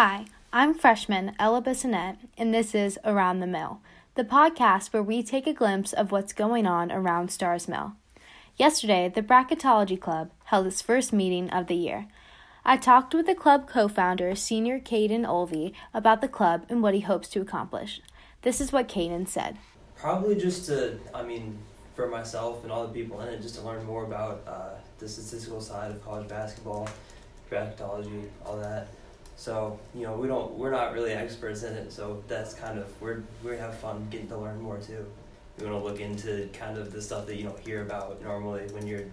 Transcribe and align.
Hi, 0.00 0.26
I'm 0.52 0.74
freshman 0.74 1.32
Ella 1.40 1.60
Bissonnette, 1.60 2.18
and 2.38 2.54
this 2.54 2.72
is 2.72 3.00
Around 3.04 3.40
the 3.40 3.48
Mill, 3.48 3.80
the 4.14 4.22
podcast 4.22 4.92
where 4.92 5.02
we 5.02 5.24
take 5.24 5.48
a 5.48 5.52
glimpse 5.52 5.92
of 5.92 6.12
what's 6.12 6.32
going 6.32 6.68
on 6.68 6.92
around 6.92 7.32
Starr's 7.32 7.66
Mill. 7.66 7.94
Yesterday, 8.56 9.10
the 9.12 9.24
Bracketology 9.24 10.00
Club 10.00 10.30
held 10.44 10.68
its 10.68 10.80
first 10.80 11.12
meeting 11.12 11.50
of 11.50 11.66
the 11.66 11.74
year. 11.74 12.06
I 12.64 12.76
talked 12.76 13.12
with 13.12 13.26
the 13.26 13.34
club 13.34 13.68
co 13.68 13.88
founder, 13.88 14.36
senior 14.36 14.78
Cayden 14.78 15.24
Olvey, 15.24 15.72
about 15.92 16.20
the 16.20 16.28
club 16.28 16.64
and 16.68 16.80
what 16.80 16.94
he 16.94 17.00
hopes 17.00 17.28
to 17.30 17.40
accomplish. 17.40 18.00
This 18.42 18.60
is 18.60 18.70
what 18.70 18.86
Cayden 18.86 19.26
said. 19.26 19.58
Probably 19.96 20.36
just 20.36 20.66
to, 20.66 21.00
I 21.12 21.24
mean, 21.24 21.58
for 21.96 22.06
myself 22.06 22.62
and 22.62 22.70
all 22.70 22.86
the 22.86 22.94
people 22.94 23.20
in 23.22 23.30
it, 23.30 23.42
just 23.42 23.56
to 23.56 23.62
learn 23.62 23.84
more 23.84 24.04
about 24.04 24.44
uh, 24.46 24.74
the 25.00 25.08
statistical 25.08 25.60
side 25.60 25.90
of 25.90 26.04
college 26.04 26.28
basketball, 26.28 26.88
bracketology, 27.50 28.28
all 28.46 28.58
that. 28.58 28.86
So 29.38 29.78
you 29.94 30.02
know, 30.02 30.14
we 30.14 30.26
don't, 30.26 30.52
we're 30.54 30.72
not 30.72 30.92
really 30.94 31.12
experts 31.12 31.62
in 31.62 31.72
it. 31.72 31.92
So 31.92 32.24
that's 32.26 32.54
kind 32.54 32.76
of 32.76 33.00
we're 33.00 33.22
we 33.44 33.56
have 33.56 33.78
fun 33.78 34.08
getting 34.10 34.26
to 34.28 34.36
learn 34.36 34.60
more 34.60 34.78
too. 34.78 35.06
We 35.58 35.66
want 35.66 35.80
to 35.80 35.88
look 35.88 36.00
into 36.00 36.48
kind 36.52 36.76
of 36.76 36.92
the 36.92 37.00
stuff 37.00 37.24
that 37.26 37.36
you 37.36 37.44
don't 37.44 37.58
hear 37.60 37.82
about 37.82 38.20
normally 38.20 38.66
when 38.72 38.84
you're 38.84 39.04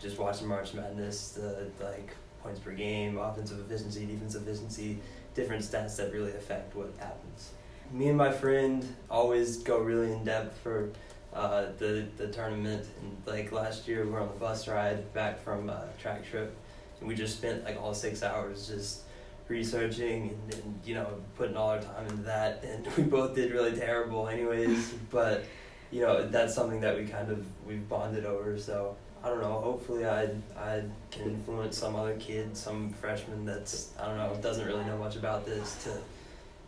just 0.00 0.18
watching 0.18 0.46
March 0.46 0.72
Madness, 0.72 1.30
the 1.30 1.66
like 1.84 2.10
points 2.44 2.60
per 2.60 2.70
game, 2.70 3.18
offensive 3.18 3.58
efficiency, 3.58 4.06
defensive 4.06 4.46
efficiency, 4.46 4.98
different 5.34 5.64
stats 5.64 5.96
that 5.96 6.12
really 6.12 6.30
affect 6.30 6.76
what 6.76 6.92
happens. 7.00 7.50
Me 7.90 8.06
and 8.06 8.16
my 8.16 8.30
friend 8.30 8.86
always 9.10 9.56
go 9.58 9.78
really 9.78 10.12
in 10.12 10.24
depth 10.24 10.56
for 10.58 10.90
uh, 11.34 11.66
the 11.78 12.06
the 12.16 12.28
tournament. 12.28 12.86
And 13.02 13.16
like 13.26 13.50
last 13.50 13.88
year, 13.88 14.04
we 14.04 14.12
were 14.12 14.20
on 14.20 14.28
the 14.28 14.34
bus 14.34 14.68
ride 14.68 15.12
back 15.12 15.40
from 15.42 15.68
a 15.70 15.88
track 16.00 16.24
trip, 16.24 16.56
and 17.00 17.08
we 17.08 17.16
just 17.16 17.36
spent 17.36 17.64
like 17.64 17.82
all 17.82 17.94
six 17.94 18.22
hours 18.22 18.68
just 18.68 19.02
researching 19.48 20.30
and, 20.30 20.54
and 20.54 20.80
you 20.84 20.94
know 20.94 21.08
putting 21.36 21.56
all 21.56 21.70
our 21.70 21.80
time 21.80 22.06
into 22.08 22.22
that. 22.22 22.64
And 22.64 22.86
we 22.96 23.04
both 23.04 23.34
did 23.34 23.52
really 23.52 23.76
terrible, 23.76 24.28
anyways. 24.28 24.94
but 25.10 25.44
you 25.90 26.02
know 26.02 26.26
that's 26.26 26.54
something 26.54 26.80
that 26.80 26.96
we 26.96 27.06
kind 27.06 27.30
of 27.30 27.46
we've 27.66 27.88
bonded 27.88 28.24
over. 28.24 28.58
So 28.58 28.96
I 29.22 29.28
don't 29.28 29.40
know. 29.40 29.60
Hopefully, 29.60 30.06
I 30.06 30.28
I 30.56 30.82
can 31.10 31.22
influence 31.24 31.78
some 31.78 31.96
other 31.96 32.16
kid, 32.16 32.56
some 32.56 32.92
freshman 32.92 33.44
that's 33.44 33.92
I 33.98 34.06
don't 34.06 34.16
know 34.16 34.36
doesn't 34.40 34.66
really 34.66 34.84
know 34.84 34.98
much 34.98 35.16
about 35.16 35.44
this 35.44 35.82
to 35.84 35.98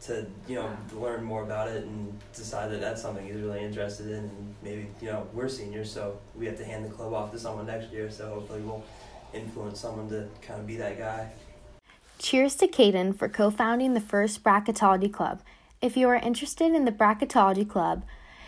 to 0.01 0.27
you 0.47 0.55
know 0.55 0.71
learn 0.95 1.25
more 1.25 1.43
about 1.43 1.69
it 1.69 1.85
and 1.85 2.19
decide 2.35 2.71
that 2.71 2.81
that's 2.81 3.03
something 3.03 3.27
he's 3.27 3.37
really 3.37 3.61
interested 3.61 4.07
in. 4.09 4.25
And 4.25 4.55
maybe 4.63 4.89
you 5.01 5.09
know 5.09 5.27
we're 5.33 5.49
seniors, 5.49 5.91
so 5.91 6.19
we 6.37 6.47
have 6.47 6.57
to 6.59 6.65
hand 6.65 6.85
the 6.85 6.91
club 6.91 7.13
off 7.13 7.33
to 7.33 7.39
someone 7.39 7.67
next 7.67 7.93
year. 7.93 8.11
So 8.11 8.29
hopefully, 8.29 8.61
we'll 8.61 8.85
influence 9.35 9.81
someone 9.81 10.09
to 10.09 10.29
kind 10.43 10.61
of 10.61 10.67
be 10.67 10.77
that 10.77 10.99
guy. 10.99 11.31
Cheers 12.19 12.57
to 12.57 12.67
Cayden 12.67 13.13
for 13.13 13.29
co 13.29 13.49
founding 13.49 13.95
the 13.95 14.01
first 14.01 14.43
Bracketology 14.43 15.13
Club. 15.13 15.41
If 15.81 15.97
you 15.97 16.09
are 16.09 16.17
interested 16.17 16.75
in 16.75 16.85
the 16.85 16.91
Bracketology 16.91 17.69
Club, 17.69 18.03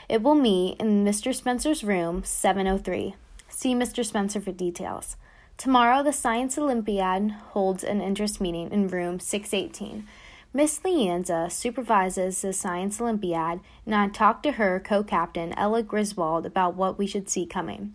it 0.09 0.23
will 0.23 0.35
meet 0.35 0.81
in 0.81 1.05
Mr. 1.05 1.33
Spencer's 1.33 1.85
room 1.85 2.25
703. 2.25 3.15
See 3.48 3.75
Mr. 3.75 4.05
Spencer 4.05 4.41
for 4.41 4.51
details. 4.51 5.17
Tomorrow, 5.57 6.03
the 6.03 6.13
Science 6.13 6.59
Olympiad 6.59 7.31
holds 7.53 7.85
an 7.85 8.01
interest 8.01 8.41
meeting 8.41 8.73
in 8.73 8.89
room 8.89 9.21
618. 9.21 10.05
Miss 10.53 10.81
Leanza 10.81 11.48
supervises 11.48 12.43
the 12.43 12.53
Science 12.53 13.01
Olympiad, 13.01 13.61
and 13.87 13.95
I 13.95 14.09
talked 14.09 14.43
to 14.43 14.53
her 14.53 14.81
co 14.81 15.05
captain, 15.05 15.53
Ella 15.53 15.85
Griswold, 15.85 16.45
about 16.45 16.75
what 16.75 16.98
we 16.98 17.07
should 17.07 17.31
see 17.31 17.47
coming. 17.47 17.95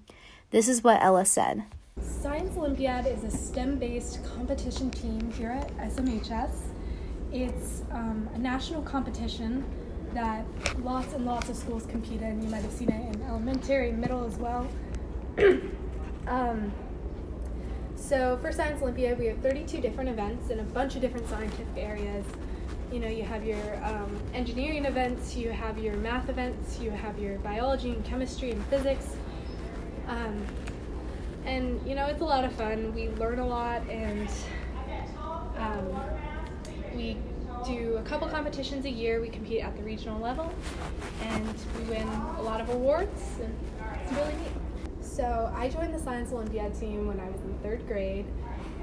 This 0.51 0.69
is 0.69 0.85
what 0.85 1.03
Ella 1.03 1.25
said. 1.25 1.65
Science 2.01 2.57
Olympiad 2.57 3.05
is 3.05 3.23
a 3.23 3.31
STEM 3.31 3.77
based 3.79 4.19
competition 4.25 4.91
team 4.91 5.31
here 5.31 5.51
at 5.51 5.77
SMHS. 5.77 6.51
It's 7.31 7.83
um, 7.91 8.27
a 8.33 8.37
national 8.37 8.81
competition 8.81 9.63
that 10.13 10.43
lots 10.79 11.13
and 11.13 11.25
lots 11.25 11.49
of 11.49 11.55
schools 11.55 11.85
compete 11.85 12.21
in. 12.21 12.41
You 12.41 12.49
might 12.49 12.63
have 12.63 12.71
seen 12.71 12.89
it 12.89 13.15
in 13.15 13.21
elementary, 13.21 13.93
middle 13.93 14.25
as 14.25 14.37
well. 14.37 14.67
um, 16.27 16.73
so 17.95 18.37
for 18.41 18.51
Science 18.51 18.81
Olympiad, 18.81 19.17
we 19.17 19.27
have 19.27 19.37
32 19.37 19.79
different 19.79 20.09
events 20.09 20.49
in 20.49 20.59
a 20.59 20.63
bunch 20.63 20.95
of 20.95 21.01
different 21.01 21.29
scientific 21.29 21.67
areas. 21.77 22.25
You 22.91 22.99
know, 22.99 23.07
you 23.07 23.23
have 23.23 23.45
your 23.45 23.85
um, 23.85 24.19
engineering 24.33 24.85
events, 24.85 25.35
you 25.35 25.51
have 25.51 25.77
your 25.77 25.95
math 25.97 26.27
events, 26.27 26.77
you 26.79 26.91
have 26.91 27.17
your 27.19 27.39
biology 27.39 27.91
and 27.91 28.03
chemistry 28.03 28.51
and 28.51 28.65
physics. 28.65 29.15
Um, 30.07 30.45
and 31.45 31.79
you 31.87 31.95
know 31.95 32.05
it's 32.07 32.21
a 32.21 32.25
lot 32.25 32.43
of 32.43 32.53
fun. 32.53 32.93
We 32.93 33.09
learn 33.09 33.39
a 33.39 33.47
lot, 33.47 33.87
and 33.89 34.29
um, 35.57 36.01
we 36.95 37.17
do 37.65 37.97
a 37.97 38.03
couple 38.03 38.27
competitions 38.27 38.85
a 38.85 38.89
year. 38.89 39.21
We 39.21 39.29
compete 39.29 39.61
at 39.61 39.75
the 39.75 39.83
regional 39.83 40.19
level, 40.19 40.51
and 41.21 41.55
we 41.77 41.83
win 41.95 42.07
a 42.37 42.41
lot 42.41 42.61
of 42.61 42.69
awards, 42.69 43.21
and 43.41 43.55
it's 44.03 44.11
really 44.13 44.33
neat. 44.33 44.51
So 45.01 45.51
I 45.55 45.69
joined 45.69 45.93
the 45.93 45.99
Science 45.99 46.31
Olympiad 46.31 46.77
team 46.79 47.07
when 47.07 47.19
I 47.19 47.29
was 47.29 47.41
in 47.41 47.57
third 47.59 47.87
grade, 47.87 48.25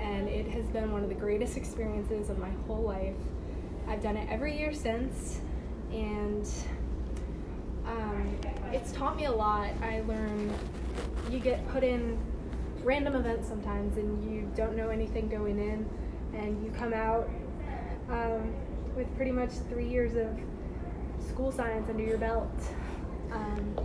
and 0.01 0.29
it 0.29 0.47
has 0.49 0.65
been 0.67 0.93
one 0.93 1.03
of 1.03 1.09
the 1.09 1.15
greatest 1.15 1.57
experiences 1.57 2.31
of 2.31 2.39
my 2.39 2.51
whole 2.67 2.83
life. 2.83 3.15
I've 3.89 4.03
done 4.03 4.17
it 4.17 4.29
every 4.31 4.57
year 4.57 4.73
since, 4.73 5.41
and 5.93 6.49
um, 7.87 8.37
it's 8.73 8.93
taught 8.93 9.17
me 9.17 9.27
a 9.27 9.33
lot. 9.33 9.71
I 9.83 10.01
learned 10.03 10.53
you 11.31 11.39
get 11.39 11.69
put 11.69 11.85
in 11.85 12.19
random 12.85 13.15
events 13.15 13.49
sometimes 13.49 13.97
and 13.97 14.25
you 14.25 14.51
don't 14.57 14.77
know 14.77 14.89
anything 14.89 15.29
going 15.29 15.59
in 15.59 15.89
and 16.35 16.65
you 16.65 16.71
come 16.73 16.93
out 16.93 17.29
um, 18.11 18.55
with 18.97 19.15
pretty 19.17 19.31
much 19.31 19.51
three 19.69 19.89
years 19.89 20.15
of 20.17 20.29
school 21.29 21.53
science 21.53 21.89
under 21.89 22.03
your 22.03 22.19
belt. 22.19 22.51
Um, 23.31 23.77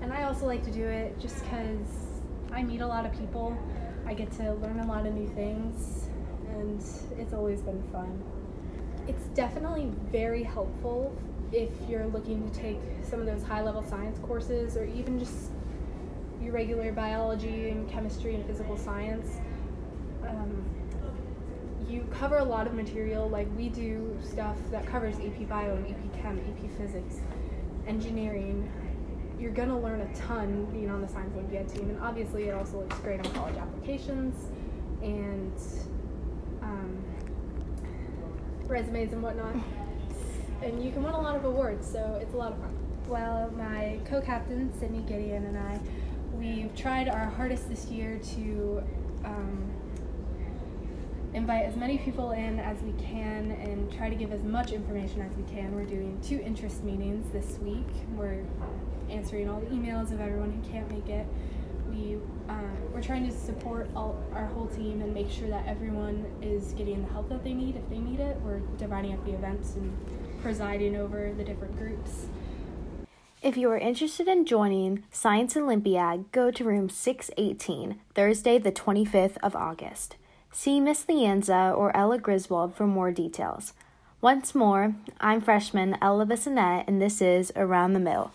and 0.00 0.12
I 0.12 0.24
also 0.24 0.46
like 0.46 0.64
to 0.64 0.70
do 0.70 0.84
it 0.84 1.18
just 1.18 1.42
because 1.42 1.86
I 2.52 2.62
meet 2.62 2.80
a 2.80 2.86
lot 2.86 3.06
of 3.06 3.12
people. 3.18 3.56
I 4.06 4.14
get 4.14 4.30
to 4.32 4.54
learn 4.54 4.80
a 4.80 4.86
lot 4.86 5.06
of 5.06 5.14
new 5.14 5.28
things 5.28 6.08
and 6.50 6.82
it's 7.18 7.32
always 7.32 7.60
been 7.60 7.82
fun. 7.90 8.22
It's 9.08 9.24
definitely 9.34 9.90
very 10.10 10.42
helpful 10.42 11.16
if 11.50 11.70
you're 11.88 12.06
looking 12.06 12.48
to 12.48 12.58
take 12.58 12.78
some 13.02 13.20
of 13.20 13.26
those 13.26 13.42
high 13.42 13.62
level 13.62 13.82
science 13.82 14.18
courses 14.20 14.76
or 14.76 14.84
even 14.84 15.18
just 15.18 15.50
regular 16.52 16.92
biology 16.92 17.70
and 17.70 17.88
chemistry 17.88 18.34
and 18.34 18.46
physical 18.46 18.76
science, 18.76 19.26
um, 20.28 20.64
you 21.88 22.06
cover 22.10 22.38
a 22.38 22.44
lot 22.44 22.66
of 22.66 22.74
material. 22.74 23.28
Like 23.28 23.48
we 23.56 23.68
do 23.68 24.16
stuff 24.22 24.56
that 24.70 24.86
covers 24.86 25.16
AP 25.16 25.48
Bio 25.48 25.74
and 25.74 25.86
AP 25.86 26.22
Chem, 26.22 26.38
AP 26.38 26.70
Physics, 26.78 27.16
engineering. 27.86 28.70
You're 29.40 29.50
gonna 29.50 29.78
learn 29.78 30.02
a 30.02 30.14
ton 30.14 30.66
being 30.66 30.90
on 30.90 31.00
the 31.00 31.08
Science 31.08 31.34
Olympiad 31.34 31.68
team, 31.68 31.90
and 31.90 32.00
obviously 32.00 32.44
it 32.44 32.54
also 32.54 32.80
looks 32.80 32.98
great 32.98 33.18
on 33.26 33.32
college 33.32 33.56
applications 33.56 34.50
and 35.02 35.52
um, 36.62 37.02
resumes 38.66 39.12
and 39.12 39.22
whatnot. 39.22 39.56
And 40.62 40.84
you 40.84 40.92
can 40.92 41.02
win 41.02 41.12
a 41.12 41.20
lot 41.20 41.34
of 41.34 41.44
awards, 41.44 41.90
so 41.90 42.18
it's 42.22 42.34
a 42.34 42.36
lot 42.36 42.52
of 42.52 42.58
fun. 42.58 42.76
Well, 43.08 43.50
my 43.56 43.98
co-captain 44.04 44.72
Sydney 44.78 45.02
Gideon 45.02 45.44
and 45.44 45.58
I 45.58 45.80
we've 46.42 46.74
tried 46.74 47.08
our 47.08 47.26
hardest 47.26 47.68
this 47.68 47.86
year 47.86 48.18
to 48.34 48.82
um, 49.24 49.70
invite 51.34 51.64
as 51.64 51.76
many 51.76 51.98
people 51.98 52.32
in 52.32 52.58
as 52.58 52.82
we 52.82 52.92
can 53.00 53.52
and 53.52 53.92
try 53.92 54.10
to 54.10 54.16
give 54.16 54.32
as 54.32 54.42
much 54.42 54.72
information 54.72 55.22
as 55.22 55.32
we 55.36 55.44
can. 55.44 55.72
We're 55.72 55.84
doing 55.84 56.20
two 56.20 56.40
interest 56.40 56.82
meetings 56.82 57.32
this 57.32 57.60
week. 57.60 57.86
We're 58.16 58.42
answering 59.08 59.48
all 59.48 59.60
the 59.60 59.66
emails 59.66 60.12
of 60.12 60.20
everyone 60.20 60.50
who 60.50 60.68
can't 60.68 60.90
make 60.90 61.08
it. 61.08 61.26
We, 61.88 62.18
uh, 62.48 62.54
we're 62.92 63.02
trying 63.02 63.24
to 63.30 63.32
support 63.32 63.88
all, 63.94 64.20
our 64.32 64.46
whole 64.46 64.66
team 64.66 65.00
and 65.00 65.14
make 65.14 65.30
sure 65.30 65.48
that 65.48 65.64
everyone 65.68 66.26
is 66.42 66.72
getting 66.72 67.02
the 67.02 67.12
help 67.12 67.28
that 67.28 67.44
they 67.44 67.54
need 67.54 67.76
if 67.76 67.88
they 67.88 67.98
need 67.98 68.18
it. 68.18 68.36
We're 68.40 68.60
dividing 68.78 69.12
up 69.12 69.24
the 69.24 69.32
events 69.32 69.76
and 69.76 69.96
presiding 70.42 70.96
over 70.96 71.32
the 71.36 71.44
different 71.44 71.78
groups. 71.78 72.26
If 73.42 73.56
you 73.56 73.68
are 73.72 73.78
interested 73.78 74.28
in 74.28 74.46
joining 74.46 75.02
Science 75.10 75.56
Olympiad, 75.56 76.30
go 76.30 76.52
to 76.52 76.62
room 76.62 76.88
618, 76.88 77.98
Thursday, 78.14 78.56
the 78.56 78.70
25th 78.70 79.36
of 79.42 79.56
August. 79.56 80.14
See 80.52 80.78
Miss 80.78 81.06
Lianza 81.06 81.76
or 81.76 81.94
Ella 81.96 82.18
Griswold 82.18 82.76
for 82.76 82.86
more 82.86 83.10
details. 83.10 83.72
Once 84.20 84.54
more, 84.54 84.94
I'm 85.20 85.40
freshman 85.40 85.98
Ella 86.00 86.24
Bissonnette, 86.24 86.84
and 86.86 87.02
this 87.02 87.20
is 87.20 87.50
Around 87.56 87.94
the 87.94 87.98
Mill. 87.98 88.30